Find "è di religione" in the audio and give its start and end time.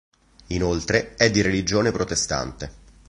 1.13-1.91